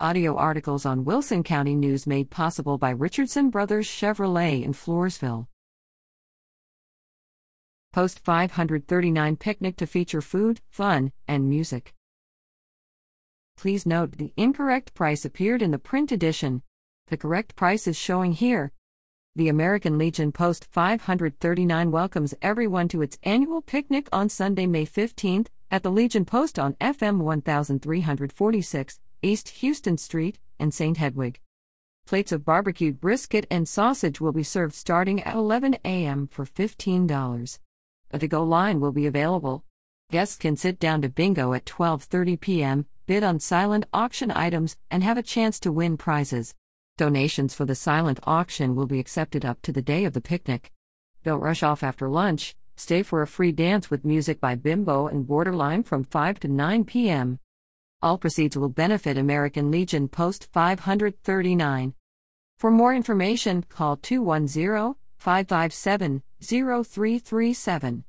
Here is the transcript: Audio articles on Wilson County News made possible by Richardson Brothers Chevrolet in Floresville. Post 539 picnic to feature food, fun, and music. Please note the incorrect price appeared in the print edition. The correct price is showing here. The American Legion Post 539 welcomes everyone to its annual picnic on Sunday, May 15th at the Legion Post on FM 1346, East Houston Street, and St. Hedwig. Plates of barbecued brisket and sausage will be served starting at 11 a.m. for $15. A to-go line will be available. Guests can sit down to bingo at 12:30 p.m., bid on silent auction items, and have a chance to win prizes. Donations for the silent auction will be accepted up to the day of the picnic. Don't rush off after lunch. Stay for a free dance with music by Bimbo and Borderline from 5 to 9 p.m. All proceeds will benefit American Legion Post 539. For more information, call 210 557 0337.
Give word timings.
Audio 0.00 0.34
articles 0.34 0.84
on 0.84 1.04
Wilson 1.04 1.44
County 1.44 1.76
News 1.76 2.04
made 2.04 2.28
possible 2.28 2.78
by 2.78 2.90
Richardson 2.90 3.48
Brothers 3.48 3.86
Chevrolet 3.86 4.64
in 4.64 4.72
Floresville. 4.72 5.46
Post 7.92 8.18
539 8.18 9.36
picnic 9.36 9.76
to 9.76 9.86
feature 9.86 10.20
food, 10.20 10.60
fun, 10.68 11.12
and 11.28 11.48
music. 11.48 11.94
Please 13.56 13.86
note 13.86 14.18
the 14.18 14.32
incorrect 14.36 14.94
price 14.94 15.24
appeared 15.24 15.62
in 15.62 15.70
the 15.70 15.78
print 15.78 16.10
edition. 16.10 16.62
The 17.06 17.16
correct 17.16 17.54
price 17.54 17.86
is 17.86 17.96
showing 17.96 18.32
here. 18.32 18.72
The 19.36 19.48
American 19.48 19.96
Legion 19.96 20.32
Post 20.32 20.64
539 20.72 21.92
welcomes 21.92 22.34
everyone 22.42 22.88
to 22.88 23.00
its 23.00 23.16
annual 23.22 23.62
picnic 23.62 24.08
on 24.12 24.28
Sunday, 24.28 24.66
May 24.66 24.86
15th 24.86 25.46
at 25.70 25.84
the 25.84 25.92
Legion 25.92 26.24
Post 26.24 26.58
on 26.58 26.74
FM 26.74 27.18
1346, 27.18 28.98
East 29.22 29.48
Houston 29.60 29.96
Street, 29.98 30.38
and 30.58 30.72
St. 30.72 30.96
Hedwig. 30.96 31.40
Plates 32.06 32.32
of 32.32 32.44
barbecued 32.44 33.00
brisket 33.00 33.46
and 33.50 33.68
sausage 33.68 34.20
will 34.20 34.32
be 34.32 34.42
served 34.42 34.74
starting 34.74 35.22
at 35.22 35.34
11 35.34 35.78
a.m. 35.84 36.26
for 36.26 36.44
$15. 36.44 37.58
A 38.10 38.18
to-go 38.18 38.44
line 38.44 38.80
will 38.80 38.92
be 38.92 39.06
available. 39.06 39.64
Guests 40.10 40.36
can 40.36 40.56
sit 40.56 40.78
down 40.78 41.00
to 41.02 41.08
bingo 41.08 41.54
at 41.54 41.64
12:30 41.64 42.38
p.m., 42.38 42.86
bid 43.06 43.24
on 43.24 43.40
silent 43.40 43.86
auction 43.92 44.30
items, 44.30 44.76
and 44.90 45.02
have 45.02 45.16
a 45.16 45.22
chance 45.22 45.58
to 45.60 45.72
win 45.72 45.96
prizes. 45.96 46.54
Donations 46.96 47.54
for 47.54 47.64
the 47.64 47.74
silent 47.74 48.20
auction 48.24 48.74
will 48.74 48.86
be 48.86 49.00
accepted 49.00 49.44
up 49.44 49.60
to 49.62 49.72
the 49.72 49.82
day 49.82 50.04
of 50.04 50.12
the 50.12 50.20
picnic. 50.20 50.70
Don't 51.24 51.40
rush 51.40 51.62
off 51.62 51.82
after 51.82 52.08
lunch. 52.08 52.54
Stay 52.76 53.02
for 53.02 53.22
a 53.22 53.26
free 53.26 53.50
dance 53.50 53.90
with 53.90 54.04
music 54.04 54.40
by 54.40 54.54
Bimbo 54.54 55.06
and 55.06 55.26
Borderline 55.26 55.82
from 55.82 56.04
5 56.04 56.38
to 56.40 56.48
9 56.48 56.84
p.m. 56.84 57.38
All 58.04 58.18
proceeds 58.18 58.54
will 58.54 58.68
benefit 58.68 59.16
American 59.16 59.70
Legion 59.70 60.08
Post 60.08 60.52
539. 60.52 61.94
For 62.58 62.70
more 62.70 62.94
information, 62.94 63.64
call 63.70 63.96
210 63.96 64.96
557 65.16 66.22
0337. 66.38 68.04